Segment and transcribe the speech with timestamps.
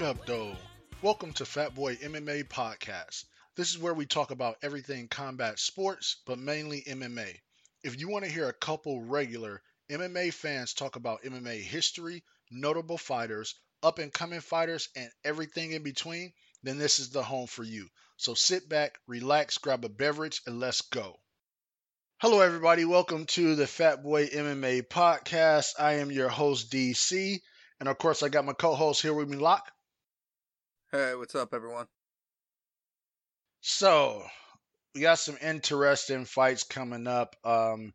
[0.00, 0.56] What up, though?
[1.02, 3.26] Welcome to Fat Boy MMA Podcast.
[3.54, 7.36] This is where we talk about everything combat sports, but mainly MMA.
[7.84, 9.60] If you want to hear a couple regular
[9.90, 15.82] MMA fans talk about MMA history, notable fighters, up and coming fighters, and everything in
[15.82, 16.32] between,
[16.62, 17.86] then this is the home for you.
[18.16, 21.20] So sit back, relax, grab a beverage, and let's go.
[22.22, 22.86] Hello, everybody.
[22.86, 25.74] Welcome to the Fat Boy MMA Podcast.
[25.78, 27.38] I am your host, DC.
[27.80, 29.70] And of course, I got my co host here with me, Locke.
[30.92, 31.86] Hey, what's up, everyone?
[33.60, 34.24] So,
[34.92, 37.36] we got some interesting fights coming up.
[37.44, 37.94] Um,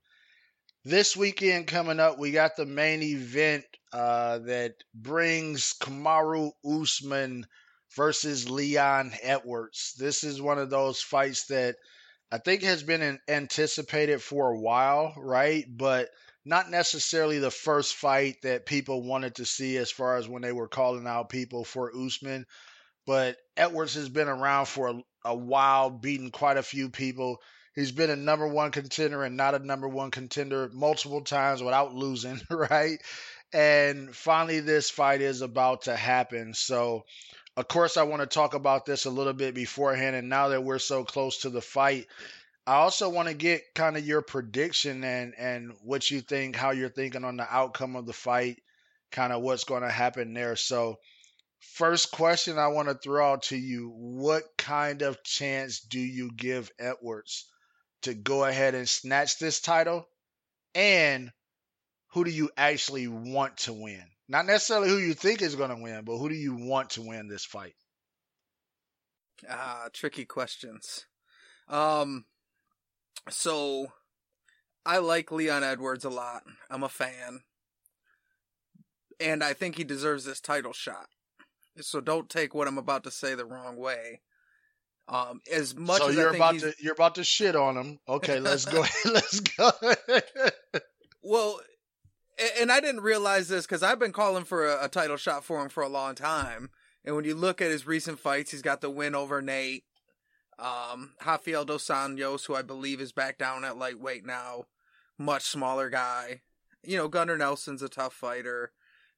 [0.85, 7.45] this weekend coming up, we got the main event uh, that brings Kamaru Usman
[7.97, 9.95] versus Leon Edwards.
[9.97, 11.75] This is one of those fights that
[12.31, 15.65] I think has been anticipated for a while, right?
[15.67, 16.11] But
[16.45, 20.53] not necessarily the first fight that people wanted to see as far as when they
[20.53, 22.45] were calling out people for Usman.
[23.05, 27.41] But Edwards has been around for a, a while, beating quite a few people.
[27.75, 31.93] He's been a number one contender and not a number one contender multiple times without
[31.93, 32.99] losing, right?
[33.53, 36.53] And finally, this fight is about to happen.
[36.53, 37.05] So,
[37.57, 40.15] of course, I want to talk about this a little bit beforehand.
[40.15, 42.07] And now that we're so close to the fight,
[42.67, 46.71] I also want to get kind of your prediction and and what you think, how
[46.71, 48.61] you're thinking on the outcome of the fight,
[49.11, 50.55] kind of what's going to happen there.
[50.55, 50.97] So,
[51.59, 56.31] first question I want to throw out to you: What kind of chance do you
[56.31, 57.45] give Edwards
[58.03, 60.07] to go ahead and snatch this title?
[60.73, 61.31] And
[62.09, 64.03] who do you actually want to win?
[64.27, 67.01] Not necessarily who you think is going to win, but who do you want to
[67.01, 67.75] win this fight?
[69.49, 71.05] Ah, tricky questions.
[71.67, 72.25] Um,
[73.29, 73.91] so
[74.85, 76.43] I like Leon Edwards a lot.
[76.69, 77.41] I'm a fan.
[79.19, 81.07] And I think he deserves this title shot.
[81.81, 84.21] So don't take what I'm about to say the wrong way.
[85.07, 86.63] Um, as much so as you're about he's...
[86.63, 87.99] to you're about to shit on him.
[88.07, 88.83] Okay, let's go.
[89.05, 89.71] let's go.
[91.21, 91.59] well,
[92.59, 95.61] and I didn't realize this because I've been calling for a, a, title shot for
[95.61, 96.69] him for a long time.
[97.03, 99.83] And when you look at his recent fights, he's got the win over Nate,
[100.57, 104.65] um, Rafael dos Anjos, who I believe is back down at lightweight now,
[105.17, 106.41] much smaller guy.
[106.83, 108.71] You know, Gunnar Nelson's a tough fighter.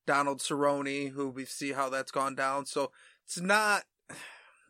[0.08, 2.66] Donald Cerrone, who we see how that's gone down.
[2.66, 2.92] So
[3.24, 3.84] it's not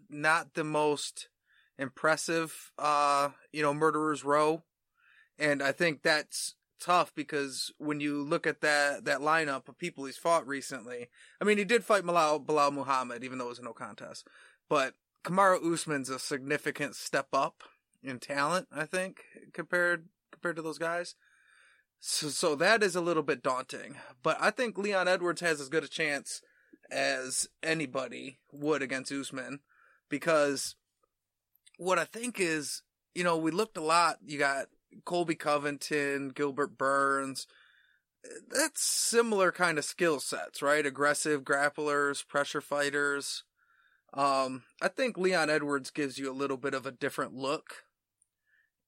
[0.10, 1.30] not the most
[1.78, 4.64] impressive, uh, you know, murderers row.
[5.40, 10.06] And I think that's tough because when you look at that, that lineup of people
[10.06, 11.08] he's fought recently,
[11.40, 14.28] I mean, he did fight Belal, Belal Muhammad, even though it was no contest,
[14.70, 14.94] but
[15.24, 17.64] Kamaru Usman's a significant step up
[18.02, 21.16] in talent, I think, compared, compared to those guys.
[22.00, 25.70] So, so that is a little bit daunting, but I think Leon Edwards has as
[25.70, 26.42] good a chance
[26.92, 29.60] as anybody would against Usman
[30.10, 30.76] because
[31.78, 32.82] what I think is,
[33.14, 34.18] you know, we looked a lot.
[34.26, 34.68] You got
[35.06, 37.48] Colby Covington, Gilbert Burns.
[38.50, 40.86] That's similar kind of skill sets, right?
[40.86, 43.44] Aggressive grapplers, pressure fighters.
[44.14, 47.84] Um, I think Leon Edwards gives you a little bit of a different look.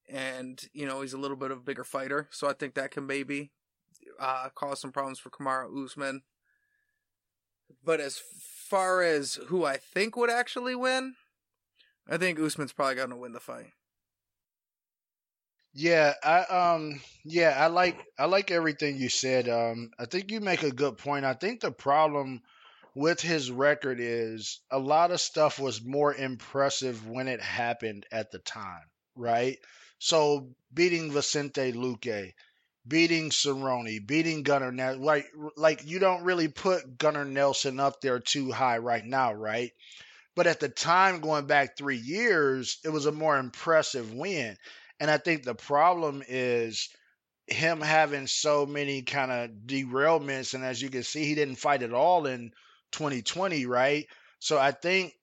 [0.09, 2.27] And, you know, he's a little bit of a bigger fighter.
[2.31, 3.51] So I think that can maybe
[4.19, 6.23] uh, cause some problems for Kamaru Usman.
[7.83, 11.15] But as far as who I think would actually win,
[12.07, 13.73] I think Usman's probably going to win the fight.
[15.73, 19.47] Yeah, I um yeah, I like I like everything you said.
[19.47, 21.25] Um I think you make a good point.
[21.25, 22.41] I think the problem
[22.95, 28.31] with his record is a lot of stuff was more impressive when it happened at
[28.31, 28.81] the time,
[29.15, 29.57] right?
[29.99, 32.33] So beating Vicente Luque,
[32.87, 38.19] beating Cerrone, beating Gunnar Nelson, like like you don't really put Gunnar Nelson up there
[38.19, 39.71] too high right now, right?
[40.35, 44.57] But at the time, going back three years, it was a more impressive win.
[44.99, 46.89] And I think the problem is
[47.47, 50.53] him having so many kind of derailments.
[50.53, 52.51] And as you can see, he didn't fight at all in
[52.91, 54.07] 2020, right?
[54.39, 55.13] So I think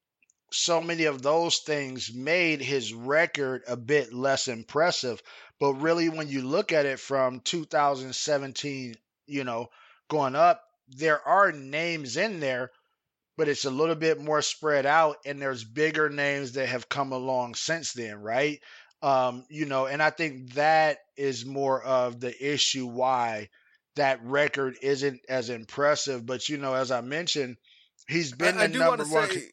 [0.50, 5.22] so many of those things made his record a bit less impressive.
[5.58, 8.94] But really, when you look at it from 2017,
[9.26, 9.68] you know,
[10.08, 12.70] going up, there are names in there,
[13.36, 17.12] but it's a little bit more spread out, and there's bigger names that have come
[17.12, 18.60] along since then, right?
[19.02, 23.48] Um, you know, and I think that is more of the issue why
[23.96, 26.24] that record isn't as impressive.
[26.24, 27.56] But you know, as I mentioned,
[28.08, 29.30] he's been I, the I number one.
[29.30, 29.50] Say,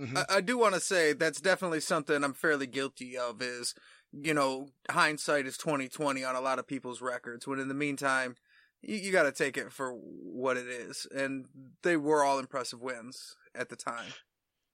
[0.00, 0.16] mm-hmm.
[0.16, 3.42] I, I do want to say that's definitely something I'm fairly guilty of.
[3.42, 3.74] Is
[4.12, 7.46] you know, hindsight is 2020 on a lot of people's records.
[7.46, 8.36] When in the meantime,
[8.82, 11.46] you, you got to take it for what it is, and
[11.82, 13.36] they were all impressive wins.
[13.54, 14.06] at the time.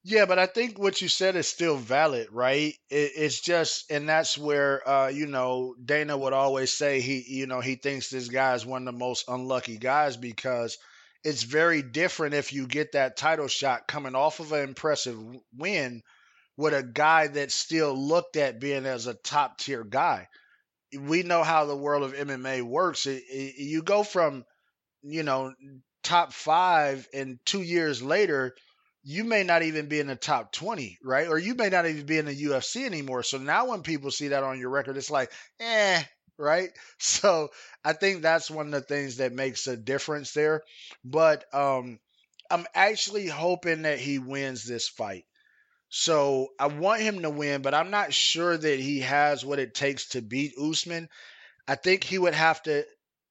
[0.08, 2.75] Yeah, but I think what you said is still valid, right?
[2.90, 7.49] It, it's just, and that's where, uh, you know, Dana would always say he, you
[7.49, 10.78] know, he thinks this guy is one of the most unlucky guys because
[11.26, 15.19] it's very different if you get that title shot coming off of an impressive
[15.56, 16.00] win
[16.56, 20.28] with a guy that's still looked at being as a top tier guy.
[20.96, 23.06] We know how the world of MMA works.
[23.06, 24.44] It, it, you go from,
[25.02, 25.52] you know,
[26.05, 28.55] top five, and two years later,
[29.02, 31.26] you may not even be in the top 20, right?
[31.26, 33.25] Or you may not even be in the UFC anymore.
[33.25, 36.05] So now when people see that on your record, it's like, eh,
[36.38, 36.71] right?
[36.99, 37.50] So
[37.85, 40.62] I think that's one of the things that makes a difference there.
[41.05, 41.99] But um,
[42.50, 45.25] I'm actually hoping that he wins this fight.
[45.88, 49.75] So I want him to win, but I'm not sure that he has what it
[49.75, 51.09] takes to beat Usman.
[51.69, 52.85] I think he would have to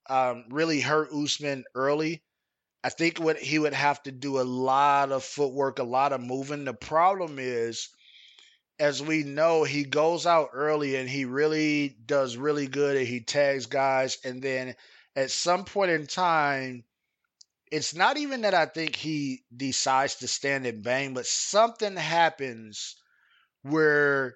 [0.10, 2.24] um, really hurt Usman early
[2.84, 6.22] I think what he would have to do a lot of footwork, a lot of
[6.22, 6.64] moving.
[6.66, 7.90] The problem is,
[8.80, 13.22] as we know, he goes out early and he really does really good and he
[13.22, 14.18] tags guys.
[14.24, 14.76] And then
[15.16, 16.84] at some point in time,
[17.72, 22.96] it's not even that I think he decides to stand and bang, but something happens
[23.64, 24.36] where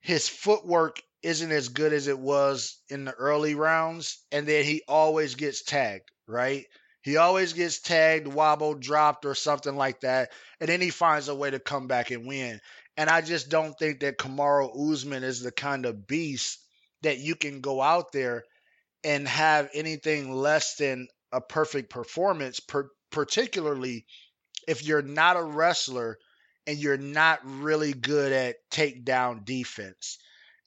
[0.00, 4.18] his footwork isn't as good as it was in the early rounds.
[4.32, 6.66] And then he always gets tagged, right?
[7.04, 11.34] He always gets tagged, wobbled, dropped, or something like that, and then he finds a
[11.34, 12.60] way to come back and win.
[12.96, 16.58] And I just don't think that Kamaru Usman is the kind of beast
[17.02, 18.44] that you can go out there
[19.02, 24.06] and have anything less than a perfect performance, per- particularly
[24.66, 26.18] if you're not a wrestler
[26.66, 30.18] and you're not really good at takedown defense.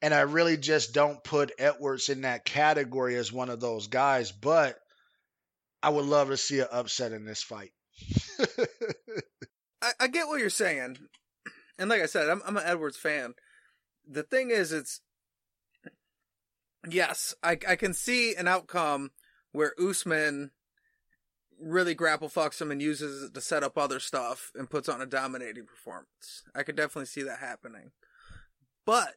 [0.02, 4.32] And I really just don't put Edwards in that category as one of those guys.
[4.32, 4.78] But
[5.82, 7.72] I would love to see an upset in this fight.
[9.82, 10.98] I, I, get what you're saying,
[11.78, 13.34] and like I said, I'm, I'm an Edwards fan.
[14.10, 15.02] The thing is, it's
[16.90, 19.12] yes, I I can see an outcome
[19.52, 20.52] where Usman
[21.60, 25.02] really grapple fucks him and uses it to set up other stuff and puts on
[25.02, 26.44] a dominating performance.
[26.54, 27.92] I could definitely see that happening,
[28.86, 29.16] but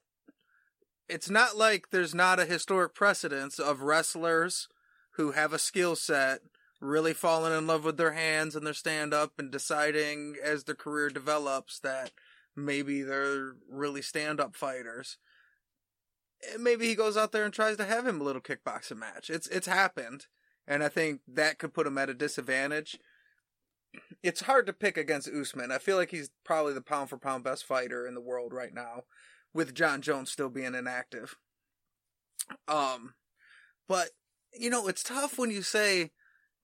[1.08, 4.68] it's not like there's not a historic precedence of wrestlers
[5.16, 6.40] who have a skill set
[6.80, 10.74] really falling in love with their hands and their stand up and deciding as their
[10.74, 12.10] career develops that
[12.56, 15.18] maybe they're really stand up fighters.
[16.52, 19.28] And maybe he goes out there and tries to have him a little kickboxing match.
[19.30, 20.26] It's it's happened,
[20.66, 22.98] and I think that could put him at a disadvantage.
[24.22, 25.72] It's hard to pick against Usman.
[25.72, 28.72] I feel like he's probably the pound for pound best fighter in the world right
[28.72, 29.02] now,
[29.52, 31.36] with Jon Jones still being inactive.
[32.68, 33.14] Um,
[33.88, 34.10] but
[34.52, 36.10] you know, it's tough when you say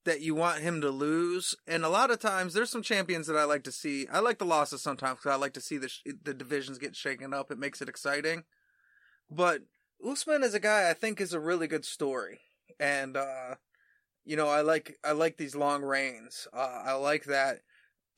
[0.06, 1.54] that you want him to lose.
[1.66, 4.08] And a lot of times, there's some champions that I like to see.
[4.10, 5.90] I like the losses sometimes because I like to see the
[6.25, 7.50] the divisions get shaken up.
[7.50, 8.44] It makes it exciting.
[9.30, 9.62] But
[10.04, 12.40] Usman is a guy I think is a really good story,
[12.80, 13.56] and uh,
[14.25, 16.48] you know I like I like these long reigns.
[16.52, 17.60] Uh, I like that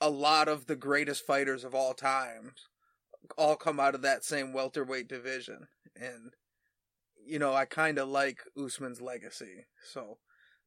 [0.01, 2.53] a lot of the greatest fighters of all time
[3.37, 5.67] all come out of that same welterweight division,
[5.97, 6.33] and
[7.29, 9.67] you know, I kind of like Usman's legacy.
[9.93, 10.19] So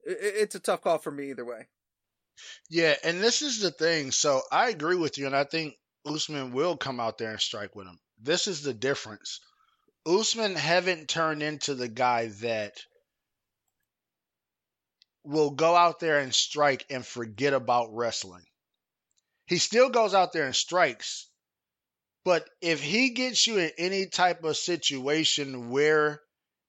[0.04, 1.68] it's a tough call for me either way.
[2.70, 4.12] Yeah, and this is the thing.
[4.12, 7.76] So I agree with you, and I think Usman will come out there and strike
[7.76, 8.00] with him.
[8.22, 9.40] This is the difference.
[10.06, 12.74] Usman haven't turned into the guy that
[15.24, 18.44] will go out there and strike and forget about wrestling.
[19.46, 21.28] He still goes out there and strikes,
[22.24, 26.22] but if he gets you in any type of situation where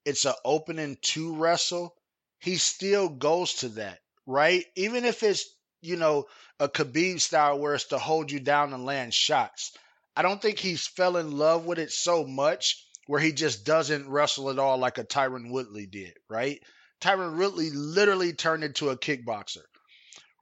[0.05, 1.95] it's an opening to wrestle,
[2.43, 4.65] he still goes to that, right?
[4.75, 5.49] Even if it's,
[5.81, 6.27] you know,
[6.59, 9.73] a Khabib style where it's to hold you down and land shots.
[10.17, 14.09] I don't think he's fell in love with it so much where he just doesn't
[14.09, 16.61] wrestle at all like a Tyron Woodley did, right?
[17.01, 19.63] Tyron Woodley literally turned into a kickboxer.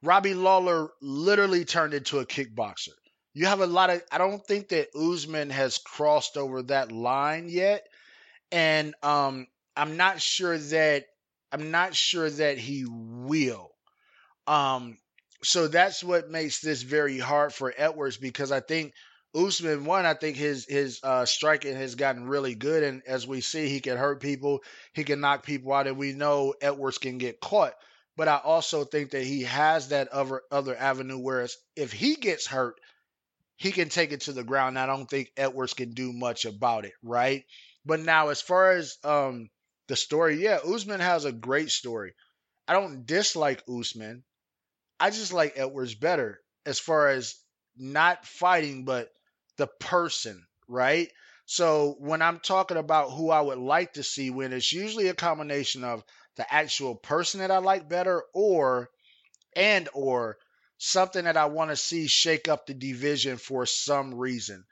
[0.03, 2.89] Robbie Lawler literally turned into a kickboxer.
[3.33, 7.47] You have a lot of I don't think that Usman has crossed over that line
[7.47, 7.85] yet.
[8.51, 11.05] And um I'm not sure that
[11.51, 13.71] I'm not sure that he will.
[14.47, 14.97] Um,
[15.43, 18.93] so that's what makes this very hard for Edwards because I think
[19.33, 23.39] Usman one, I think his his uh, striking has gotten really good, and as we
[23.41, 24.59] see, he can hurt people,
[24.93, 27.73] he can knock people out, and we know Edwards can get caught.
[28.17, 32.45] But I also think that he has that other other avenue, whereas if he gets
[32.45, 32.75] hurt,
[33.55, 34.77] he can take it to the ground.
[34.77, 37.45] I don't think Edwards can do much about it, right?
[37.85, 39.49] But now, as far as um,
[39.91, 42.13] the story, yeah, Usman has a great story.
[42.65, 44.23] I don't dislike Usman.
[45.01, 47.35] I just like Edwards better as far as
[47.75, 49.09] not fighting, but
[49.57, 51.11] the person, right?
[51.45, 55.13] So when I'm talking about who I would like to see win, it's usually a
[55.13, 56.05] combination of
[56.37, 58.89] the actual person that I like better or
[59.57, 60.37] and or
[60.77, 64.63] something that I want to see shake up the division for some reason.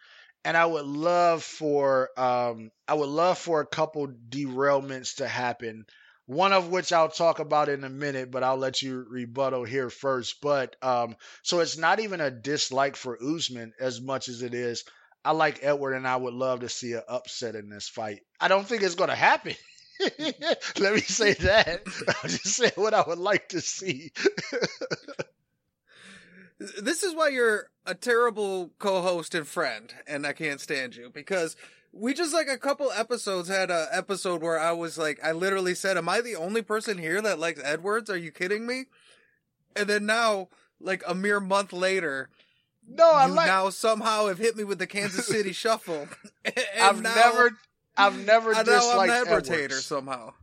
[0.45, 5.85] And I would love for um, I would love for a couple derailments to happen.
[6.25, 9.89] One of which I'll talk about in a minute, but I'll let you rebuttal here
[9.89, 10.41] first.
[10.41, 14.83] But um, so it's not even a dislike for Usman as much as it is
[15.23, 18.21] I like Edward, and I would love to see an upset in this fight.
[18.39, 19.53] I don't think it's going to happen.
[20.79, 21.81] Let me say that.
[22.23, 24.11] I'm just saying what I would like to see.
[26.59, 31.55] this is why you're a terrible co-host and friend, and I can't stand you because
[31.91, 35.73] we just like a couple episodes had a episode where I was like, I literally
[35.73, 38.09] said, "Am I the only person here that likes Edwards?
[38.09, 38.85] Are you kidding me?"
[39.75, 40.49] And then now,
[40.79, 42.29] like a mere month later,
[42.87, 43.47] no, I like...
[43.47, 46.07] now somehow have hit me with the Kansas City Shuffle.
[46.79, 47.57] I've now, never,
[47.97, 49.49] I've never disliked I'm Edwards.
[49.49, 50.33] hater somehow.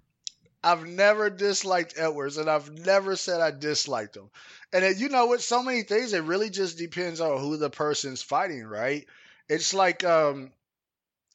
[0.66, 4.28] I've never disliked Edwards, and I've never said I disliked him.
[4.72, 7.70] And it, you know, with so many things, it really just depends on who the
[7.70, 9.06] person's fighting, right?
[9.48, 10.50] It's like, um,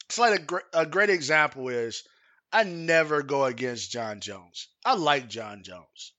[0.08, 2.04] it's like a, gr- a great example is
[2.52, 4.68] I never go against Jon Jones.
[4.84, 6.12] I like Jon Jones,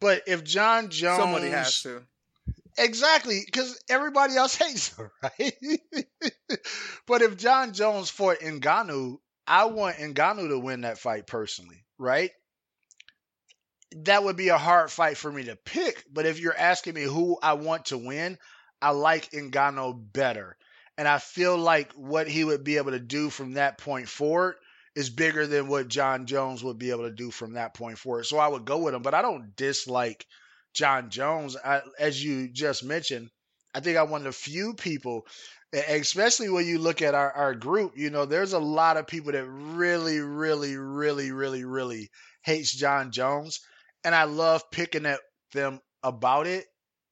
[0.00, 2.02] but if Jon Jones, somebody has to.
[2.76, 5.54] Exactly, because everybody else hates her, right?
[7.06, 12.30] but if Jon Jones fought Ngannou, I want Ngannou to win that fight personally, right?
[13.96, 16.04] That would be a hard fight for me to pick.
[16.12, 18.38] But if you're asking me who I want to win,
[18.80, 20.56] I like Ngannou better.
[20.98, 24.56] And I feel like what he would be able to do from that point forward
[24.94, 28.24] is bigger than what Jon Jones would be able to do from that point forward.
[28.26, 30.26] So I would go with him, but I don't dislike–
[30.76, 33.30] Jon Jones, I, as you just mentioned,
[33.74, 35.26] I think I'm one of the few people,
[35.72, 39.32] especially when you look at our, our group, you know, there's a lot of people
[39.32, 42.10] that really, really, really, really, really
[42.42, 43.60] hates Jon Jones.
[44.04, 45.20] And I love picking at
[45.52, 46.66] them about it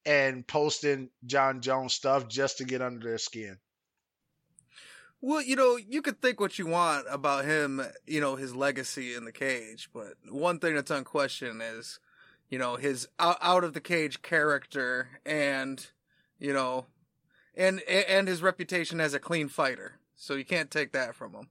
[0.07, 3.59] and posting Jon Jones stuff just to get under their skin.
[5.21, 9.15] Well, you know, you could think what you want about him, you know, his legacy
[9.15, 11.99] in the cage, but one thing that's unquestioned is
[12.55, 15.89] you know his out, out of the cage character and
[16.39, 16.87] you know
[17.57, 21.49] and and his reputation as a clean fighter so you can't take that from him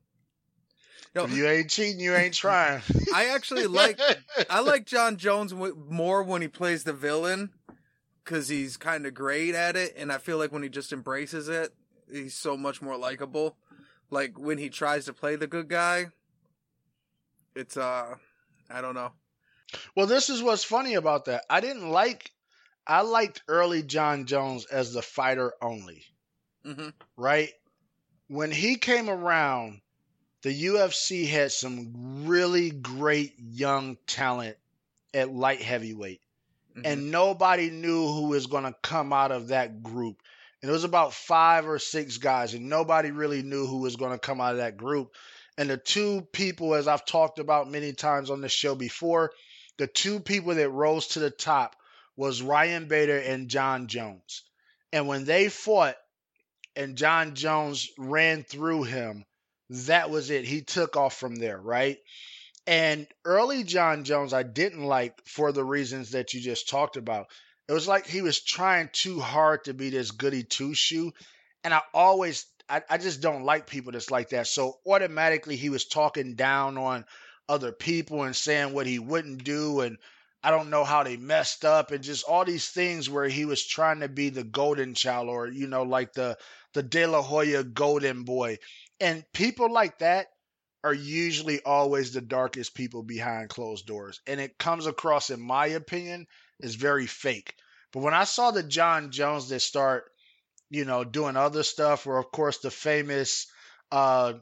[1.29, 2.81] you, ain't cheating you ain't trying
[3.13, 4.00] i actually like
[4.50, 7.51] i like Jon jones more when he plays the villain
[8.24, 11.50] because he's kind of great at it and i feel like when he just embraces
[11.50, 11.72] it
[12.12, 13.55] he's so much more likable
[14.10, 16.07] like when he tries to play the good guy
[17.55, 18.15] it's uh
[18.69, 19.12] i don't know
[19.95, 21.45] well, this is what's funny about that.
[21.50, 22.31] I didn't like.
[22.85, 26.03] I liked early Jon Jones as the fighter only.
[26.65, 26.89] Mm-hmm.
[27.17, 27.51] Right
[28.33, 29.81] when he came around,
[30.41, 34.57] the UFC had some really great young talent
[35.13, 36.21] at light heavyweight.
[36.75, 36.81] Mm-hmm.
[36.85, 40.21] And nobody knew who was going to come out of that group.
[40.61, 44.13] And it was about five or six guys, and nobody really knew who was going
[44.13, 45.13] to come out of that group.
[45.57, 49.31] And the two people, as I've talked about many times on the show before,
[49.77, 51.75] the two people that rose to the top
[52.15, 54.43] was Ryan Bader and Jon Jones.
[54.91, 55.96] And when they fought
[56.75, 59.25] and Jon Jones ran through him,
[59.70, 60.46] that was it.
[60.46, 61.98] He took off from there, right?
[62.65, 67.27] And early Jon Jones, I didn't like for the reasons that you just talked about.
[67.67, 71.12] It was like he was trying too hard to be this goody two shoe.
[71.63, 74.48] And I always, I, I just don't like people that's like that.
[74.48, 77.05] So automatically he was talking down on
[77.50, 79.98] other people and saying what he wouldn't do and
[80.43, 83.65] I don't know how they messed up and just all these things where he was
[83.65, 86.38] trying to be the golden child or you know like the
[86.73, 88.57] the De La Hoya golden boy.
[89.00, 90.27] And people like that
[90.83, 94.19] are usually always the darkest people behind closed doors.
[94.27, 96.27] And it comes across in my opinion
[96.59, 97.55] is very fake.
[97.93, 100.05] But when I saw the Jon Jones that start,
[100.69, 103.47] you know, doing other stuff, or of course the famous
[103.91, 104.33] uh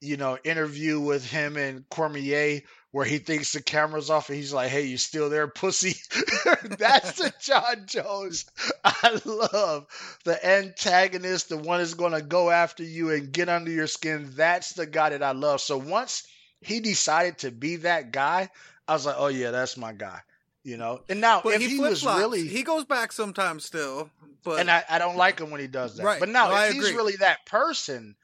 [0.00, 2.60] you know, interview with him and Cormier
[2.98, 5.94] where he thinks the camera's off and he's like, "Hey, you still there, pussy?"
[6.64, 8.44] That's the Jon Jones
[8.84, 9.86] I love.
[10.24, 14.32] The antagonist, the one is going to go after you and get under your skin.
[14.34, 15.60] That's the guy that I love.
[15.60, 16.26] So once
[16.60, 18.48] he decided to be that guy,
[18.88, 20.18] I was like, "Oh yeah, that's my guy."
[20.64, 24.10] You know, and now but if he, he was really, he goes back sometimes still,
[24.42, 26.02] but and I, I don't like him when he does that.
[26.04, 26.18] Right.
[26.18, 28.16] But now, no, if he's really that person,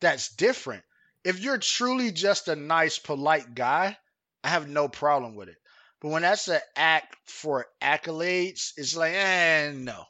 [0.00, 0.84] that's different
[1.24, 3.96] if you're truly just a nice, polite guy,
[4.44, 5.56] I have no problem with it.
[6.00, 10.04] But when that's an act for accolades, it's like, eh, no.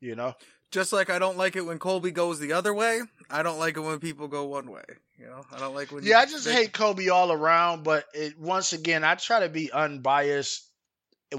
[0.00, 0.34] You know?
[0.70, 3.76] Just like I don't like it when Colby goes the other way, I don't like
[3.76, 4.82] it when people go one way.
[5.18, 6.04] You know, I don't like when.
[6.04, 6.52] Yeah, I just they...
[6.52, 7.84] hate Colby all around.
[7.84, 10.68] But it, once again, I try to be unbiased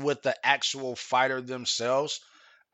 [0.01, 2.22] with the actual fighter themselves.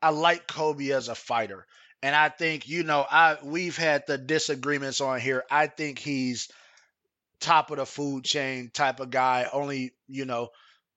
[0.00, 1.66] I like Colby as a fighter,
[2.02, 5.44] and I think you know I we've had the disagreements on here.
[5.50, 6.48] I think he's
[7.44, 9.46] top of the food chain type of guy.
[9.52, 10.48] Only you know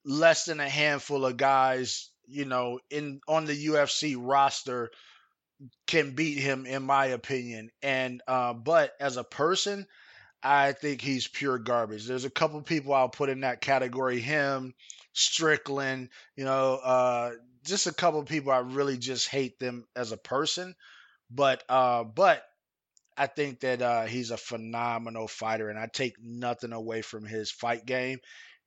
[0.06, 4.92] less than a handful of guys you know in on the UFC roster
[5.88, 7.70] can beat him in my opinion.
[7.82, 9.88] And uh, but as a person,
[10.44, 12.06] I think he's pure garbage.
[12.06, 14.20] There's a couple people I'll put in that category.
[14.20, 14.74] Him,
[15.14, 17.32] Strickland, you know, uh,
[17.66, 20.76] just a couple people I really just hate them as a person.
[21.32, 22.44] But uh, but
[23.18, 27.50] I think that uh, he's a phenomenal fighter, and I take nothing away from his
[27.50, 28.20] fight game.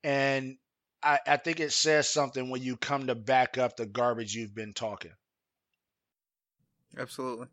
[0.03, 0.57] And
[1.03, 4.55] I, I think it says something when you come to back up the garbage you've
[4.55, 5.13] been talking.
[6.99, 7.47] Absolutely.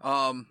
[0.00, 0.46] Um,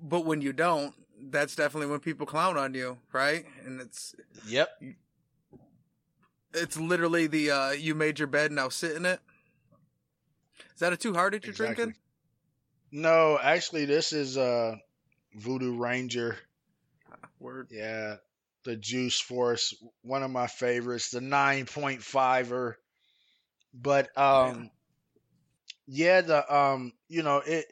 [0.00, 0.94] but when you don't,
[1.30, 3.44] that's definitely when people clown on you, right?
[3.66, 4.14] And it's
[4.46, 4.70] yep.
[6.52, 9.20] It's literally the uh, you made your bed now sit in it.
[10.74, 11.74] Is that a two hearted you're exactly.
[11.74, 12.00] drinking?
[12.92, 14.76] No, actually, this is uh
[15.34, 16.38] Voodoo Ranger.
[17.38, 17.68] Word.
[17.70, 18.16] Yeah,
[18.64, 22.78] the Juice Force, one of my favorites, the nine point fiver.
[23.74, 24.70] But um,
[25.86, 27.66] yeah, the um, you know, it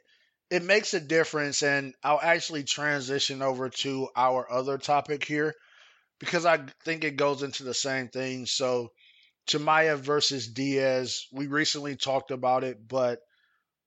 [0.49, 5.53] it makes a difference, and I'll actually transition over to our other topic here
[6.19, 8.45] because I think it goes into the same thing.
[8.45, 8.91] So,
[9.47, 13.19] Chimaev versus Diaz, we recently talked about it, but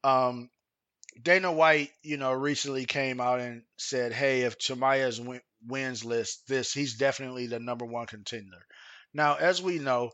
[0.05, 0.49] um,
[1.23, 6.73] Dana White, you know, recently came out and said, "Hey, if win- wins list this,
[6.73, 8.67] he's definitely the number one contender."
[9.15, 10.11] Now, as we know,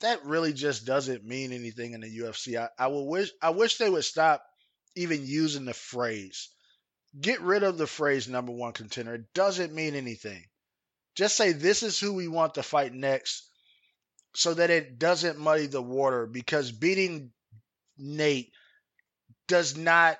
[0.00, 2.56] that really just doesn't mean anything in the UFC.
[2.56, 4.44] I, I will wish I wish they would stop
[4.94, 6.48] even using the phrase.
[7.20, 9.14] Get rid of the phrase number one contender.
[9.14, 10.44] It doesn't mean anything.
[11.14, 13.50] Just say this is who we want to fight next
[14.34, 17.32] so that it doesn't muddy the water because beating
[17.96, 18.52] Nate
[19.48, 20.18] does not,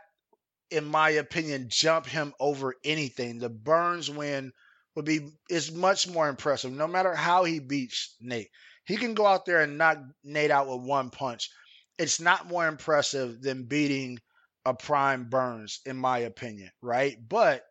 [0.71, 3.39] in my opinion, jump him over anything.
[3.39, 4.53] The Burns win
[4.97, 8.51] would be is much more impressive, no matter how he beats Nate.
[8.85, 11.51] He can go out there and knock Nate out with one punch.
[11.99, 14.19] It's not more impressive than beating
[14.65, 17.17] a prime Burns, in my opinion, right?
[17.29, 17.63] But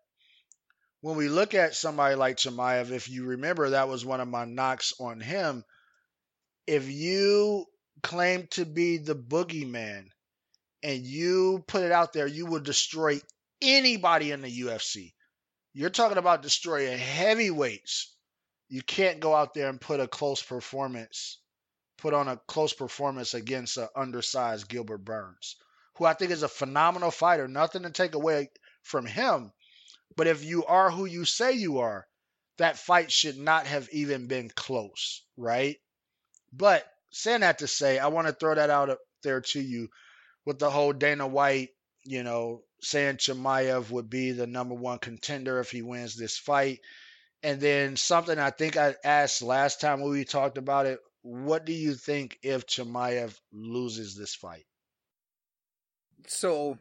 [1.02, 4.46] when we look at somebody like Chimaev, if you remember, that was one of my
[4.46, 5.64] knocks on him.
[6.66, 7.66] If you
[8.04, 10.08] claim to be the boogeyman
[10.84, 13.20] and you put it out there, you will destroy
[13.62, 15.14] anybody in the UFC.
[15.74, 18.16] You're talking about destroying heavyweights
[18.70, 21.40] you can't go out there and put a close performance,
[21.98, 25.56] put on a close performance against an undersized Gilbert Burns,
[25.96, 27.48] who I think is a phenomenal fighter.
[27.48, 28.50] Nothing to take away
[28.84, 29.54] from him.
[30.16, 32.08] But if you are who you say you are,
[32.58, 35.78] that fight should not have even been close, right?
[36.52, 39.90] But saying that to say, I want to throw that out there to you
[40.48, 41.72] with the whole Dana White,
[42.06, 46.80] you know, saying Chimaev would be the number one contender if he wins this fight.
[47.44, 51.00] And then something I think I asked last time when we talked about it.
[51.22, 54.66] What do you think if Chimaev loses this fight?
[56.28, 56.78] So,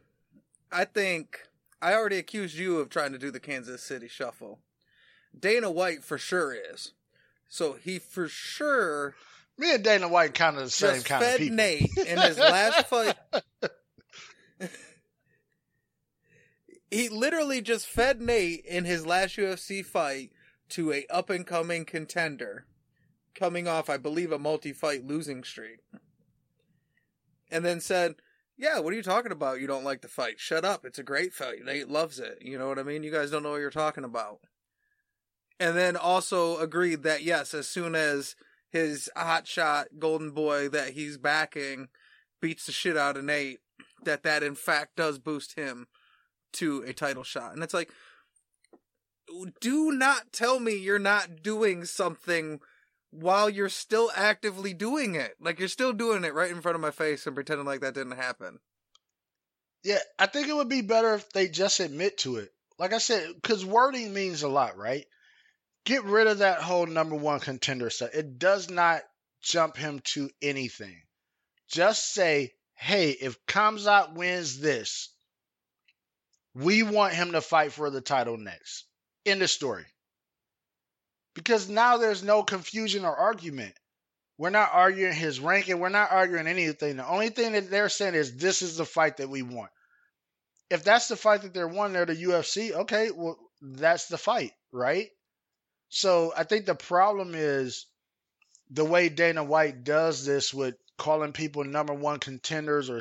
[0.70, 1.40] I think
[1.82, 4.60] I already accused you of trying to do the Kansas City Shuffle.
[5.36, 6.92] Dana White for sure is.
[7.48, 9.16] So he for sure.
[9.58, 11.56] Me and Dana White kind of the same kind of people.
[11.56, 13.16] Nate in his last fight.
[16.90, 20.30] he literally just fed Nate in his last UFC fight
[20.70, 22.66] to a up and coming contender,
[23.34, 25.80] coming off, I believe, a multi fight losing streak,
[27.50, 28.16] and then said,
[28.58, 29.60] "Yeah, what are you talking about?
[29.60, 30.38] You don't like the fight?
[30.38, 30.84] Shut up!
[30.84, 31.64] It's a great fight.
[31.64, 32.38] Nate loves it.
[32.42, 33.02] You know what I mean?
[33.02, 34.40] You guys don't know what you're talking about."
[35.58, 38.36] And then also agreed that yes, as soon as
[38.70, 41.88] his hotshot golden boy that he's backing
[42.40, 43.60] beats the shit out of Nate,
[44.04, 45.86] that that in fact does boost him
[46.54, 47.54] to a title shot.
[47.54, 47.90] And it's like,
[49.60, 52.60] do not tell me you're not doing something
[53.10, 55.34] while you're still actively doing it.
[55.40, 57.94] Like you're still doing it right in front of my face and pretending like that
[57.94, 58.58] didn't happen.
[59.82, 62.52] Yeah, I think it would be better if they just admit to it.
[62.78, 65.06] Like I said, because wording means a lot, right?
[65.86, 68.10] Get rid of that whole number one contender stuff.
[68.12, 69.02] It does not
[69.40, 71.00] jump him to anything.
[71.68, 75.14] Just say, hey, if Khamzat wins this,
[76.54, 78.84] we want him to fight for the title next.
[79.24, 79.86] End of story.
[81.34, 83.74] Because now there's no confusion or argument.
[84.38, 85.78] We're not arguing his ranking.
[85.78, 86.96] We're not arguing anything.
[86.96, 89.70] The only thing that they're saying is this is the fight that we want.
[90.68, 92.72] If that's the fight that they're wanting, they're the UFC.
[92.72, 95.10] Okay, well, that's the fight, right?
[95.88, 97.86] So I think the problem is
[98.70, 103.00] the way Dana White does this with calling people number one contenders or,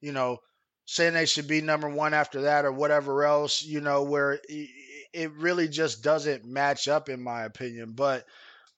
[0.00, 0.38] you know,
[0.86, 5.32] saying they should be number one after that or whatever else, you know, where it
[5.32, 7.92] really just doesn't match up in my opinion.
[7.92, 8.24] But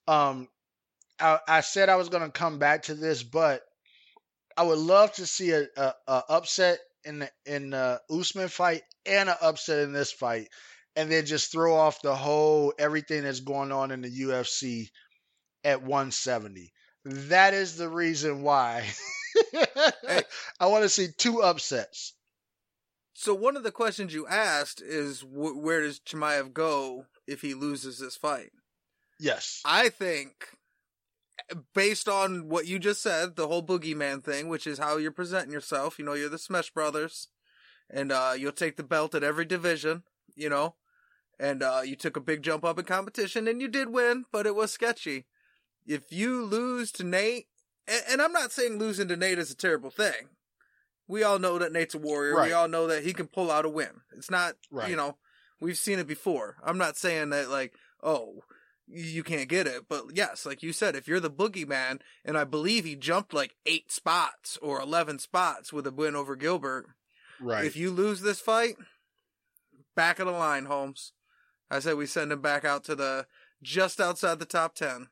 [0.06, 0.48] um,
[1.18, 3.62] I, I said I was going to come back to this, but
[4.56, 8.82] I would love to see a, a, a upset in the in the Usman fight
[9.06, 10.48] and an upset in this fight,
[10.96, 14.90] and then just throw off the whole everything that's going on in the UFC
[15.64, 16.72] at 170.
[17.04, 18.86] That is the reason why
[19.52, 20.22] hey.
[20.60, 22.14] I want to see two upsets.
[23.14, 27.54] So one of the questions you asked is wh- where does Chimaev go if he
[27.54, 28.50] loses this fight?
[29.20, 29.62] Yes.
[29.64, 30.48] I think
[31.74, 35.52] based on what you just said, the whole boogeyman thing, which is how you're presenting
[35.52, 37.28] yourself, you know, you're the Smash Brothers
[37.90, 40.02] and uh, you'll take the belt at every division,
[40.34, 40.74] you know,
[41.38, 44.46] and uh, you took a big jump up in competition and you did win, but
[44.46, 45.26] it was sketchy.
[45.86, 47.46] If you lose to Nate,
[47.86, 50.28] and, and I'm not saying losing to Nate is a terrible thing.
[51.06, 52.34] We all know that Nate's a warrior.
[52.34, 52.46] Right.
[52.46, 54.00] We all know that he can pull out a win.
[54.16, 54.88] It's not, right.
[54.88, 55.18] you know,
[55.60, 56.56] we've seen it before.
[56.64, 58.40] I'm not saying that like, oh,
[58.86, 59.82] you can't get it.
[59.88, 63.54] But yes, like you said, if you're the boogeyman, and I believe he jumped like
[63.66, 66.86] eight spots or 11 spots with a win over Gilbert.
[67.40, 67.64] Right.
[67.64, 68.76] If you lose this fight,
[69.94, 71.12] back of the line, Holmes.
[71.74, 73.26] I said we send him back out to the
[73.60, 75.08] just outside the top 10.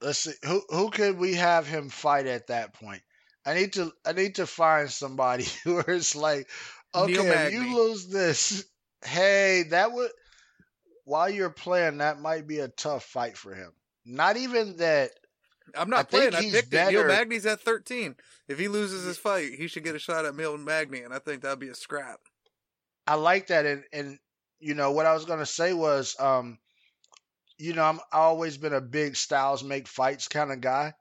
[0.00, 0.32] Let's see.
[0.44, 3.02] Who who could we have him fight at that point?
[3.44, 6.48] I need to I need to find somebody where it's like,
[6.94, 8.64] okay, if you lose this,
[9.04, 10.12] hey, that would
[11.04, 13.72] while you're playing, that might be a tough fight for him.
[14.06, 15.10] Not even that.
[15.76, 16.34] I'm not I playing.
[16.36, 16.92] I picked better.
[16.92, 18.14] Neil Magny's at 13.
[18.46, 21.18] If he loses his fight, he should get a shot at Neil Magny, and I
[21.18, 22.20] think that'd be a scrap.
[23.06, 24.18] I like that, and and
[24.64, 26.58] you know what I was gonna say was, um,
[27.58, 30.94] you know, I'm I've always been a big styles make fights kind of guy.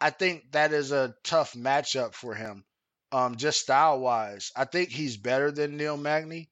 [0.00, 2.64] I think that is a tough matchup for him,
[3.10, 4.52] um, just style wise.
[4.54, 6.50] I think he's better than Neil Magny,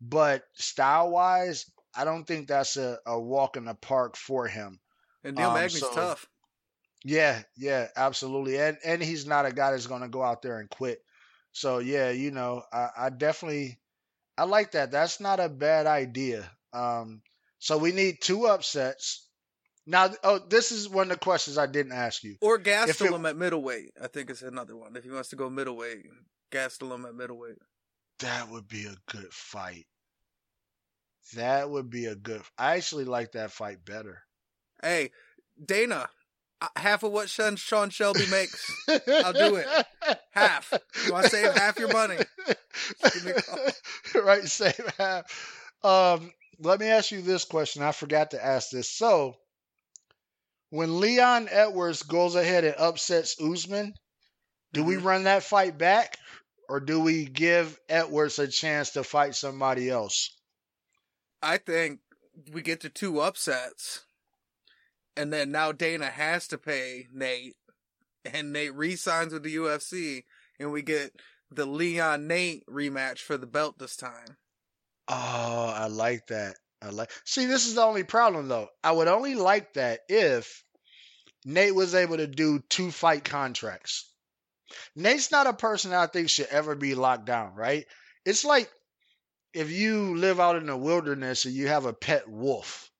[0.00, 4.80] but style wise, I don't think that's a, a walk in the park for him.
[5.22, 6.26] And Neil um, Magny's so, tough.
[7.04, 8.58] Yeah, yeah, absolutely.
[8.58, 11.04] And and he's not a guy that's gonna go out there and quit.
[11.52, 13.78] So yeah, you know, I, I definitely
[14.36, 14.90] I like that.
[14.90, 16.50] That's not a bad idea.
[16.72, 17.22] Um
[17.58, 19.28] so we need two upsets.
[19.86, 22.36] Now, oh, this is one of the questions I didn't ask you.
[22.40, 23.92] Or Gastelum at middleweight.
[24.00, 24.96] I think it's another one.
[24.96, 26.04] If he wants to go middleweight,
[26.52, 27.58] Gastelum at middleweight.
[28.20, 29.86] That would be a good fight.
[31.34, 32.42] That would be a good.
[32.58, 34.22] I actually like that fight better.
[34.82, 35.10] Hey,
[35.64, 36.08] Dana,
[36.76, 39.66] half of what Sean, Shelby makes, I'll do it.
[40.30, 40.72] Half.
[41.06, 42.18] You want to save half your money?
[44.14, 45.24] right, save half.
[45.82, 47.82] Um, let me ask you this question.
[47.82, 48.88] I forgot to ask this.
[48.88, 49.36] So,
[50.70, 53.94] when Leon Edwards goes ahead and upsets Usman,
[54.72, 54.88] do mm-hmm.
[54.88, 56.18] we run that fight back,
[56.68, 60.30] or do we give Edwards a chance to fight somebody else?
[61.42, 62.00] I think
[62.52, 64.04] we get to two upsets,
[65.16, 67.56] and then now Dana has to pay Nate,
[68.24, 70.24] and Nate re-signs with the UFC,
[70.58, 71.12] and we get
[71.50, 74.36] the Leon Nate rematch for the belt this time.
[75.08, 76.56] Oh, I like that.
[76.80, 77.10] I like.
[77.24, 78.68] See, this is the only problem though.
[78.82, 80.64] I would only like that if
[81.44, 84.08] Nate was able to do two fight contracts.
[84.96, 87.84] Nate's not a person I think should ever be locked down, right?
[88.24, 88.70] It's like
[89.52, 92.90] if you live out in the wilderness and you have a pet wolf,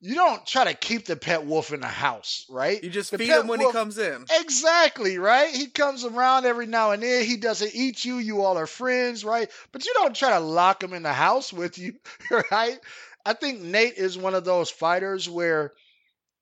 [0.00, 2.82] you don't try to keep the pet wolf in the house, right?
[2.82, 4.24] You just the feed him when wolf, he comes in.
[4.40, 5.54] Exactly, right?
[5.54, 7.24] He comes around every now and then.
[7.24, 8.18] He doesn't eat you.
[8.18, 9.50] You all are friends, right?
[9.72, 11.94] But you don't try to lock him in the house with you,
[12.50, 12.78] right?
[13.24, 15.72] I think Nate is one of those fighters where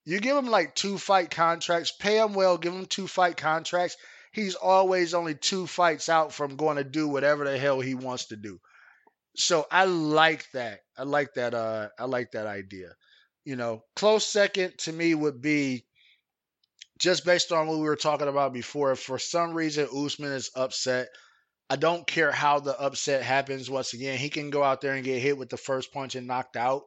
[0.05, 3.97] you give him like two fight contracts, pay him well, give him two fight contracts.
[4.33, 8.27] He's always only two fights out from going to do whatever the hell he wants
[8.27, 8.59] to do
[9.37, 10.81] so I like that.
[10.97, 11.55] I like that.
[11.55, 12.93] Uh, I like that idea.
[13.45, 15.85] You know, close second to me would be
[16.99, 18.93] just based on what we were talking about before.
[18.93, 21.09] If for some reason Usman is upset,
[21.69, 23.71] I don't care how the upset happens.
[23.71, 26.27] Once again, he can go out there and get hit with the first punch and
[26.27, 26.85] knocked out.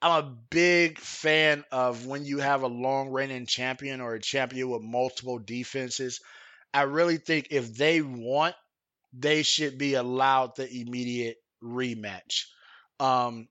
[0.00, 4.70] I'm a big fan of when you have a long reigning champion or a champion
[4.70, 6.20] with multiple defenses.
[6.72, 8.54] I really think if they want,
[9.12, 12.44] they should be allowed the immediate rematch.
[13.00, 13.48] Um,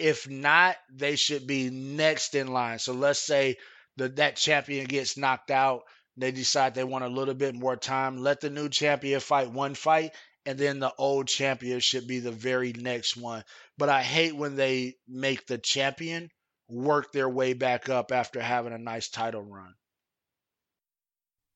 [0.00, 2.78] if not, they should be next in line.
[2.78, 3.56] So let's say
[3.96, 5.82] the that champion gets knocked out,
[6.16, 8.18] they decide they want a little bit more time.
[8.18, 10.12] Let the new champion fight one fight,
[10.46, 13.44] and then the old champion should be the very next one.
[13.78, 16.30] But I hate when they make the champion
[16.68, 19.74] work their way back up after having a nice title run.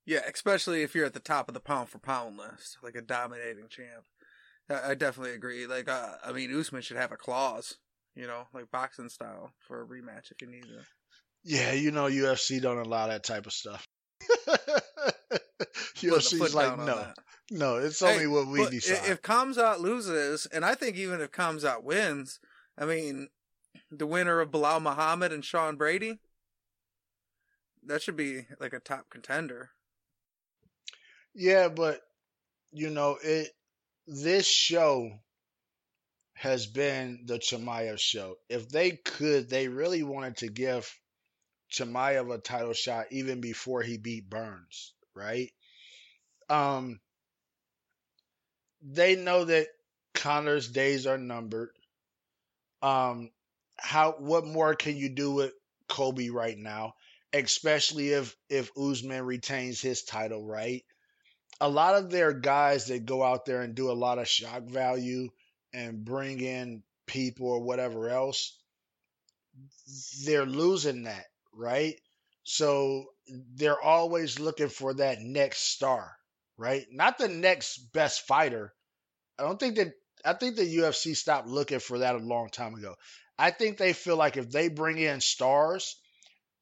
[0.06, 3.00] Yeah, especially if you're at the top of the pound for pound list, like a
[3.00, 4.04] dominating champ.
[4.68, 5.66] I definitely agree.
[5.66, 7.76] Like, uh, I mean, Usman should have a clause,
[8.14, 10.84] you know, like boxing style for a rematch if you need it.
[11.44, 13.86] Yeah, you know, UFC don't allow that type of stuff.
[15.96, 17.06] UFC's like, no,
[17.50, 19.10] no, it's only hey, what we decide.
[19.10, 22.40] If Khamzat loses, and I think even if Khamzat wins,
[22.78, 23.28] I mean,
[23.90, 26.18] the winner of Belal Muhammad and Sean Brady,
[27.84, 29.70] that should be like a top contender.
[31.34, 32.00] Yeah, but
[32.72, 33.50] you know, it
[34.06, 35.10] this show
[36.34, 38.36] has been the Chimaev show.
[38.48, 40.92] If they could, they really wanted to give
[41.70, 45.52] Chimaev a title shot even before he beat Burns, right?
[46.48, 47.00] Um,
[48.82, 49.68] they know that
[50.14, 51.70] Conor's days are numbered.
[52.82, 53.30] Um,
[53.76, 55.52] how what more can you do with
[55.88, 56.94] Colby right now?
[57.32, 60.84] Especially if if Usman retains his title, right?
[61.60, 64.64] A lot of their guys that go out there and do a lot of shock
[64.64, 65.30] value
[65.74, 68.56] and bring in people or whatever else,
[70.24, 71.94] they're losing that, right?
[72.44, 73.04] So
[73.54, 76.12] they're always looking for that next star,
[76.56, 76.86] right?
[76.90, 78.72] Not the next best fighter.
[79.38, 79.92] I don't think that
[80.24, 82.94] I think the UFC stopped looking for that a long time ago.
[83.38, 85.96] I think they feel like if they bring in stars,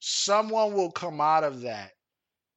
[0.00, 1.92] someone will come out of that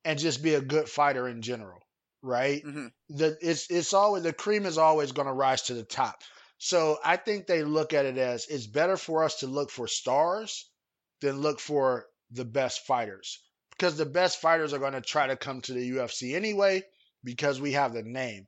[0.03, 1.79] and just be a good fighter in general,
[2.21, 2.63] right?
[2.63, 2.87] Mm-hmm.
[3.09, 6.23] The it's it's always the cream is always going to rise to the top.
[6.65, 9.87] So I think they look at it as it's better for us to look for
[9.87, 10.67] stars
[11.21, 15.35] than look for the best fighters because the best fighters are going to try to
[15.35, 16.83] come to the UFC anyway
[17.23, 18.47] because we have the name.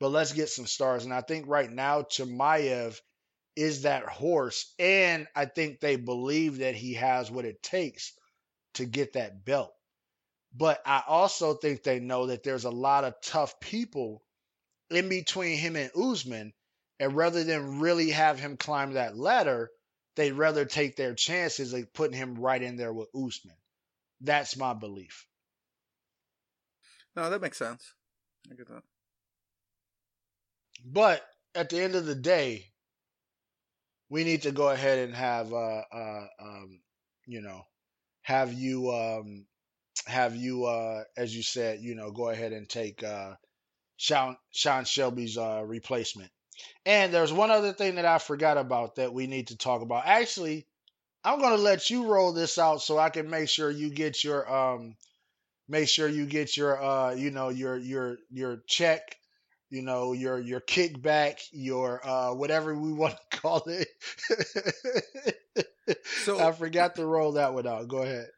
[0.00, 1.04] But let's get some stars.
[1.04, 2.98] And I think right now, Chimaev
[3.54, 4.72] is that horse.
[4.78, 8.14] And I think they believe that he has what it takes
[8.76, 9.74] to get that belt.
[10.54, 14.22] But I also think they know that there's a lot of tough people
[14.88, 16.54] in between him and Usman.
[17.00, 19.70] And rather than really have him climb that ladder,
[20.16, 23.56] they'd rather take their chances of putting him right in there with Usman.
[24.20, 25.26] That's my belief.
[27.14, 27.94] No, that makes sense.
[28.50, 28.82] I get that.
[30.84, 32.66] But at the end of the day,
[34.08, 36.80] we need to go ahead and have uh, uh um
[37.26, 37.62] you know
[38.22, 39.46] have you um
[40.06, 43.34] have you uh as you said you know go ahead and take uh
[43.96, 46.30] Sean Sean Shelby's uh replacement.
[46.86, 50.06] And there's one other thing that I forgot about that we need to talk about.
[50.06, 50.66] Actually,
[51.24, 54.24] I'm going to let you roll this out so I can make sure you get
[54.24, 54.96] your um
[55.68, 59.16] make sure you get your uh you know your your your check
[59.70, 63.88] you know your your kickback your uh whatever we want to call it.
[66.22, 67.88] So i forgot to roll that one out.
[67.88, 68.28] Go ahead.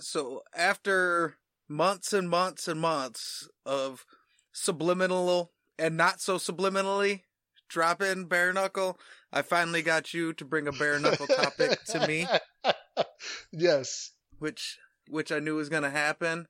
[0.00, 1.36] So after
[1.68, 4.04] months and months and months of
[4.52, 7.22] subliminal and not so subliminally
[7.68, 8.98] drop in bare knuckle
[9.32, 12.26] i finally got you to bring a bare knuckle topic to me
[13.52, 16.46] yes which which i knew was going to happen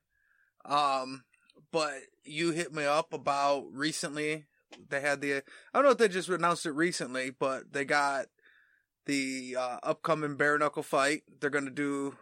[0.65, 1.23] um
[1.71, 4.45] but you hit me up about recently.
[4.89, 5.41] They had the I
[5.73, 8.27] don't know if they just announced it recently, but they got
[9.05, 11.23] the uh, upcoming bare knuckle fight.
[11.39, 12.15] They're gonna do.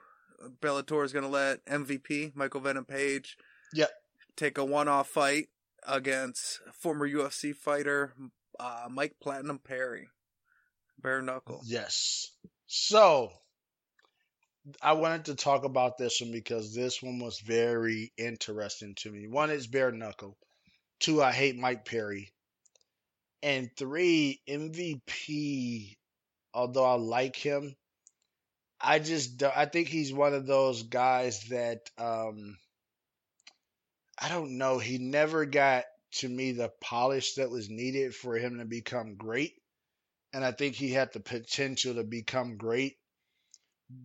[0.61, 3.37] Bellator is gonna let MVP Michael Venom Page,
[3.73, 3.85] yeah,
[4.35, 5.49] take a one-off fight
[5.87, 8.13] against former UFC fighter
[8.59, 10.09] uh, Mike Platinum Perry.
[11.01, 11.61] Bare knuckle.
[11.65, 12.31] Yes.
[12.67, 13.31] So
[14.81, 19.27] I wanted to talk about this one because this one was very interesting to me.
[19.27, 20.37] One is bare knuckle.
[20.99, 22.31] Two, I hate Mike Perry.
[23.41, 25.95] And three, MVP,
[26.53, 27.75] although I like him,
[28.79, 32.57] I just I think he's one of those guys that um
[34.21, 38.59] I don't know, he never got to me the polish that was needed for him
[38.59, 39.55] to become great.
[40.33, 42.97] And I think he had the potential to become great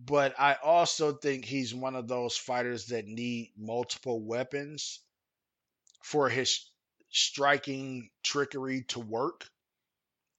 [0.05, 4.99] but I also think he's one of those fighters that need multiple weapons
[6.03, 6.69] for his
[7.09, 9.47] striking trickery to work.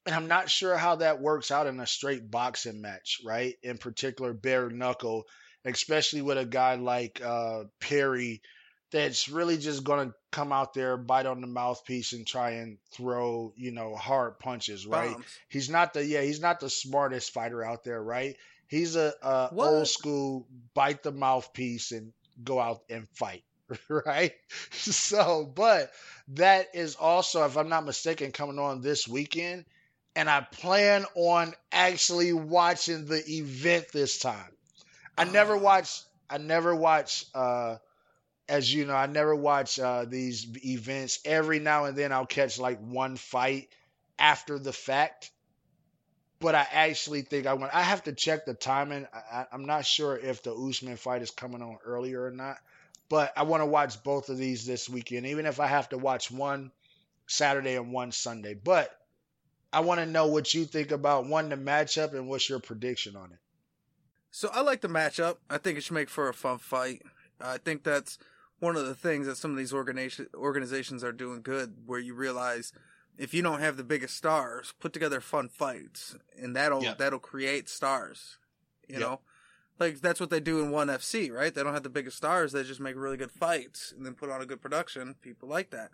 [0.05, 3.55] And I'm not sure how that works out in a straight boxing match, right?
[3.63, 5.25] In particular, bare knuckle,
[5.65, 8.43] especially with a guy like uh, Perry
[8.91, 12.79] that's really just going to come out there, bite on the mouthpiece, and try and
[12.93, 15.13] throw, you know, hard punches, right?
[15.13, 15.39] Bombs.
[15.49, 18.37] He's not the yeah, he's not the smartest fighter out there, right?
[18.67, 23.45] He's a, a old school bite the mouthpiece and go out and fight,
[23.89, 24.33] right?
[24.71, 25.91] So, but
[26.29, 29.65] that is also, if I'm not mistaken, coming on this weekend,
[30.15, 34.53] and I plan on actually watching the event this time.
[35.17, 35.61] I never ah.
[35.61, 36.03] watch.
[36.31, 37.25] I never watch.
[37.35, 37.77] Uh,
[38.49, 41.21] as you know, I never watch uh, these events.
[41.25, 43.69] Every now and then, I'll catch like one fight
[44.19, 45.31] after the fact
[46.41, 47.75] but I actually think I want.
[47.75, 49.07] I have to check the timing.
[49.13, 52.59] I, am not sure if the Usman fight is coming on earlier or not,
[53.09, 55.99] but I want to watch both of these this weekend, even if I have to
[55.99, 56.71] watch one
[57.27, 58.55] Saturday and one Sunday.
[58.55, 58.91] But
[59.73, 63.17] I want to know what you think about one the matchup and what's your prediction
[63.17, 63.39] on it.
[64.31, 65.39] So I like the matchup.
[65.51, 67.03] I think it should make for a fun fight.
[67.41, 68.19] I think that's
[68.61, 72.15] one of the things that some of these organization, organizations are doing good, where you
[72.15, 72.73] realize
[73.17, 76.99] if you don't have the biggest stars, put together fun fights, and that'll yep.
[76.99, 78.39] that'll create stars.
[78.89, 79.01] You yep.
[79.01, 79.21] know,
[79.79, 81.55] like that's what they do in ONE FC, right?
[81.55, 84.31] They don't have the biggest stars; they just make really good fights and then put
[84.31, 85.17] on a good production.
[85.21, 85.91] People like that,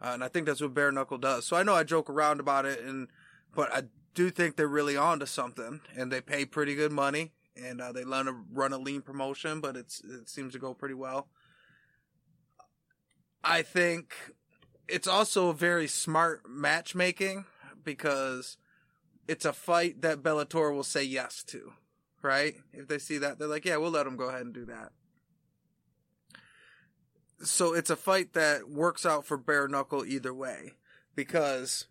[0.00, 1.44] uh, and I think that's what Bare Knuckle does.
[1.44, 3.08] So I know I joke around about it, and
[3.54, 7.32] but I do think they're really on to something, and they pay pretty good money,
[7.56, 10.74] and uh, they learn to run a lean promotion, but it's it seems to go
[10.74, 11.28] pretty well.
[13.48, 14.12] I think
[14.88, 17.44] it's also very smart matchmaking
[17.84, 18.56] because
[19.28, 21.72] it's a fight that Bellator will say yes to,
[22.22, 22.56] right?
[22.72, 24.90] If they see that, they're like, yeah, we'll let them go ahead and do that.
[27.44, 30.72] So it's a fight that works out for bare knuckle either way
[31.14, 31.86] because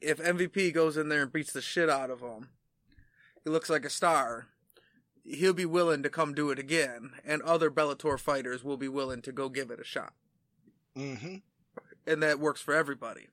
[0.00, 2.48] if MVP goes in there and beats the shit out of him,
[3.44, 4.48] he looks like a star.
[5.28, 9.22] He'll be willing to come do it again, and other Bellator fighters will be willing
[9.22, 10.12] to go give it a shot.
[10.96, 11.36] Mm-hmm.
[12.06, 13.26] And that works for everybody.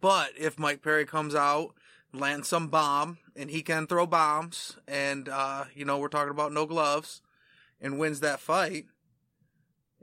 [0.00, 1.74] But if Mike Perry comes out,
[2.12, 6.52] lands some bomb, and he can throw bombs, and, uh, you know, we're talking about
[6.52, 7.22] no gloves,
[7.80, 8.86] and wins that fight,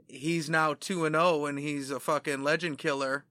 [0.08, 3.24] he's now 2 and 0, and he's a fucking legend killer.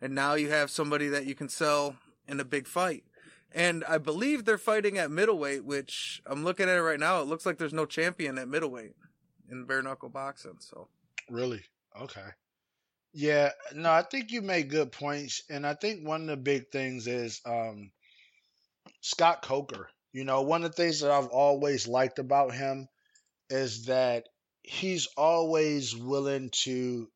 [0.00, 3.04] And now you have somebody that you can sell in a big fight.
[3.52, 7.20] And I believe they're fighting at middleweight, which I'm looking at it right now.
[7.20, 8.94] It looks like there's no champion at middleweight
[9.50, 10.58] in bare knuckle boxing.
[10.60, 10.88] So
[11.28, 11.62] really,
[11.98, 12.26] Okay.
[13.12, 16.70] Yeah, no, I think you made good points, and I think one of the big
[16.70, 17.90] things is um,
[19.00, 19.88] Scott Coker.
[20.12, 22.88] You know, one of the things that I've always liked about him
[23.48, 24.28] is that
[24.62, 27.10] he's always willing to,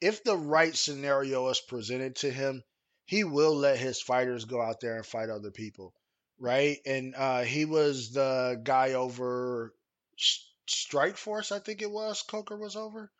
[0.00, 2.62] if the right scenario is presented to him,
[3.06, 5.94] he will let his fighters go out there and fight other people,
[6.38, 6.78] right?
[6.84, 9.72] And uh, he was the guy over
[10.68, 12.22] Strikeforce, I think it was.
[12.22, 13.10] Coker was over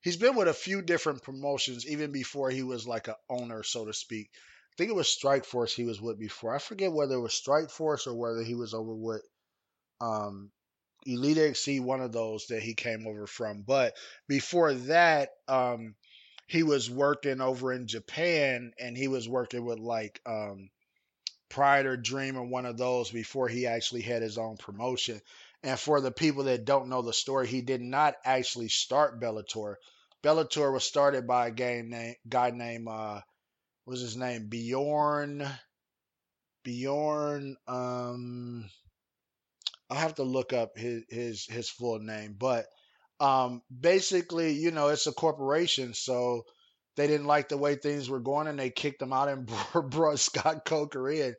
[0.00, 3.84] he's been with a few different promotions even before he was like a owner, so
[3.84, 4.30] to speak.
[4.32, 6.54] I think it was Strikeforce he was with before.
[6.54, 9.22] I forget whether it was Strikeforce or whether he was over with
[10.00, 10.50] um,
[11.04, 13.62] Elite XC, one of those that he came over from.
[13.62, 13.94] But
[14.28, 15.94] before that, um,
[16.48, 20.70] he was working over in Japan and he was working with like um,
[21.50, 25.20] Pride or Dream or one of those before he actually had his own promotion.
[25.62, 29.76] And for the people that don't know the story, he did not actually start Bellator.
[30.22, 33.20] Bellator was started by a guy named, guy named uh,
[33.86, 35.46] was his name Bjorn
[36.64, 37.56] Bjorn.
[37.66, 38.70] Um,
[39.90, 42.66] I'll have to look up his his his full name, but
[43.20, 46.44] um, basically, you know, it's a corporation, so
[46.96, 49.50] they didn't like the way things were going, and they kicked him out and
[49.90, 51.34] brought Scott Coker in.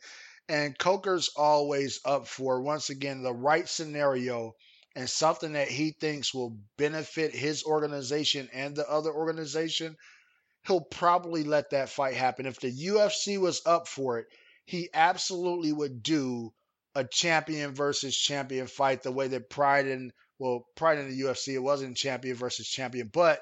[0.47, 4.56] And Coker's always up for, once again, the right scenario
[4.95, 9.95] and something that he thinks will benefit his organization and the other organization.
[10.66, 12.45] He'll probably let that fight happen.
[12.45, 14.26] If the UFC was up for it,
[14.66, 16.51] he absolutely would do
[16.95, 21.54] a champion versus champion fight the way that Pride and well, Pride in the UFC,
[21.54, 23.42] it wasn't champion versus champion, but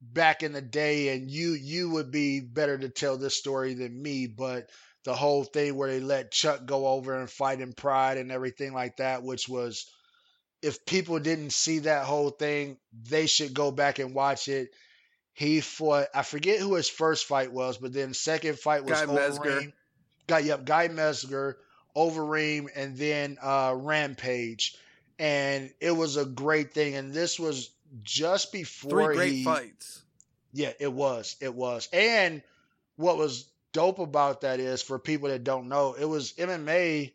[0.00, 4.02] back in the day, and you you would be better to tell this story than
[4.02, 4.70] me, but
[5.04, 8.72] the whole thing where they let Chuck go over and fight in Pride and everything
[8.72, 9.86] like that, which was
[10.62, 14.70] if people didn't see that whole thing, they should go back and watch it.
[15.32, 19.06] He fought I forget who his first fight was, but then second fight was Guy
[19.06, 19.72] Mezger.
[20.26, 21.54] Guy yep, Guy Mezger,
[21.96, 24.76] Overeem, and then uh, Rampage.
[25.18, 26.94] And it was a great thing.
[26.94, 27.70] And this was
[28.02, 30.02] just before Three great he, fights.
[30.52, 31.36] Yeah, it was.
[31.40, 31.88] It was.
[31.92, 32.42] And
[32.96, 37.12] what was dope about that is for people that don't know, it was MMA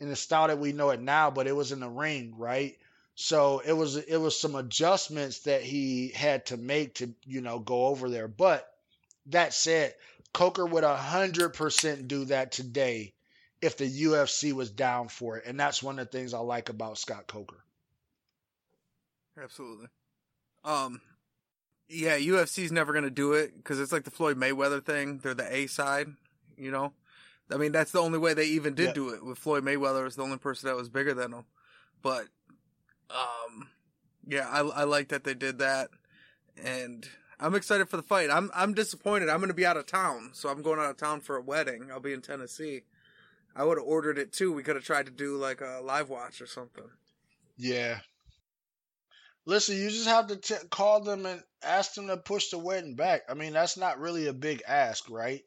[0.00, 2.76] in the style that we know it now, but it was in the ring, right?
[3.14, 7.58] So it was it was some adjustments that he had to make to you know
[7.58, 8.28] go over there.
[8.28, 8.72] But
[9.26, 9.94] that said,
[10.32, 13.12] Coker would a hundred percent do that today
[13.62, 15.44] if the UFC was down for it.
[15.46, 17.62] And that's one of the things I like about Scott Coker.
[19.40, 19.86] Absolutely.
[20.64, 21.00] Um,
[21.88, 25.18] yeah, UFC's never gonna do it because it's like the Floyd Mayweather thing.
[25.18, 26.08] They're the A side,
[26.56, 26.92] you know.
[27.52, 29.24] I mean, that's the only way they even did do it.
[29.24, 31.44] With Floyd Mayweather was the only person that was bigger than him.
[32.00, 32.28] But,
[33.10, 33.68] um,
[34.26, 35.90] yeah, I I like that they did that,
[36.62, 37.08] and
[37.40, 38.30] I'm excited for the fight.
[38.30, 39.28] I'm I'm disappointed.
[39.28, 41.90] I'm gonna be out of town, so I'm going out of town for a wedding.
[41.90, 42.82] I'll be in Tennessee.
[43.56, 44.52] I would have ordered it too.
[44.52, 46.84] We could have tried to do like a live watch or something.
[47.56, 47.98] Yeah.
[49.46, 52.94] Listen, you just have to t- call them and ask them to push the wedding
[52.94, 53.22] back.
[53.28, 55.42] I mean, that's not really a big ask, right?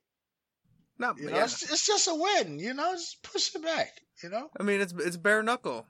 [0.99, 1.43] No, You know, yeah.
[1.43, 2.59] it's, it's just a wedding.
[2.59, 3.91] You know, just push it back.
[4.23, 5.85] You know, I mean, it's it's bare knuckle.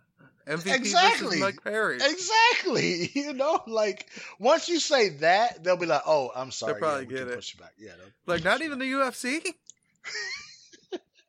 [0.47, 1.25] MVP Exactly.
[1.27, 1.95] versus Mike Perry.
[1.95, 3.09] exactly.
[3.15, 4.09] You know, like
[4.39, 7.35] once you say that, they'll be like, "Oh, I'm sorry." probably yeah, get it.
[7.35, 7.73] Push it back.
[7.77, 7.91] Yeah.
[8.25, 9.41] Like not even the UFC.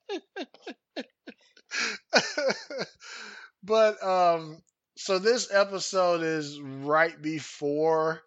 [3.63, 4.63] but um
[4.97, 8.23] so this episode is right before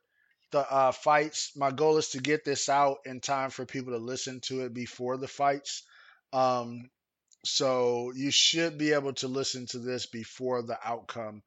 [0.51, 1.51] the uh fights.
[1.55, 4.73] My goal is to get this out in time for people to listen to it
[4.73, 5.84] before the fights.
[6.34, 6.89] Um
[7.45, 11.41] so you should be able to listen to this before the outcome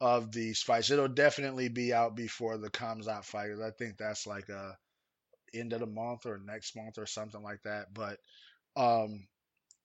[0.00, 0.90] of these fights.
[0.90, 4.76] It'll definitely be out before the Khamzat fight i think that's like a
[5.54, 7.92] end of the month or next month or something like that.
[7.94, 8.18] But
[8.76, 9.26] um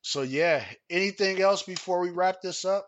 [0.01, 2.87] so yeah, anything else before we wrap this up?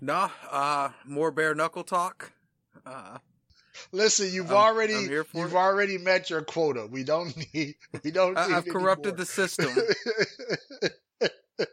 [0.00, 2.32] Nah, uh, more bare knuckle talk.
[2.84, 3.18] Uh,
[3.92, 5.56] Listen, you've I'm- already I'm you've it.
[5.56, 6.86] already met your quota.
[6.90, 8.36] We don't need we don't.
[8.38, 9.74] I, need I've corrupted the system.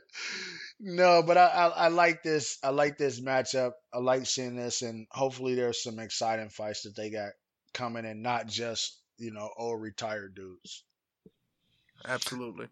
[0.80, 2.58] no, but I, I I like this.
[2.64, 3.72] I like this matchup.
[3.94, 7.32] I like seeing this, and hopefully there's some exciting fights that they got
[7.74, 10.84] coming, and not just you know old retired dudes.
[12.08, 12.68] Absolutely.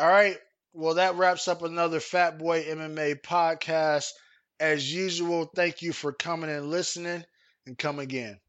[0.00, 0.38] All right.
[0.72, 4.12] Well, that wraps up another Fat Boy MMA podcast.
[4.58, 7.22] As usual, thank you for coming and listening
[7.66, 8.40] and come again.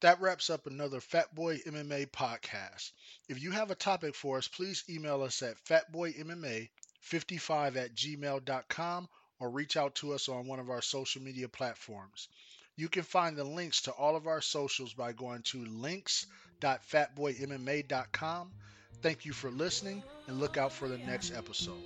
[0.00, 2.92] That wraps up another Fat Boy MMA podcast.
[3.28, 9.08] If you have a topic for us, please email us at fatboymma55 at gmail.com
[9.38, 12.28] or reach out to us on one of our social media platforms.
[12.76, 18.52] You can find the links to all of our socials by going to links.fatboymma.com.
[19.00, 21.82] Thank you for listening and look out for the next episode.